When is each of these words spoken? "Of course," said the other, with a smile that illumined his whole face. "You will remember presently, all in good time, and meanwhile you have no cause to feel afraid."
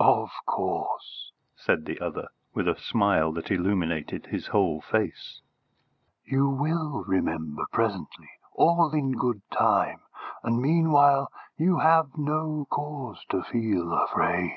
"Of 0.00 0.30
course," 0.46 1.32
said 1.56 1.84
the 1.84 2.00
other, 2.00 2.28
with 2.54 2.66
a 2.66 2.74
smile 2.80 3.32
that 3.32 3.50
illumined 3.50 4.08
his 4.30 4.46
whole 4.46 4.80
face. 4.80 5.42
"You 6.24 6.48
will 6.48 7.04
remember 7.06 7.66
presently, 7.70 8.30
all 8.54 8.92
in 8.94 9.12
good 9.12 9.42
time, 9.50 10.00
and 10.42 10.58
meanwhile 10.62 11.30
you 11.58 11.80
have 11.80 12.16
no 12.16 12.66
cause 12.70 13.22
to 13.28 13.42
feel 13.42 13.92
afraid." 13.92 14.56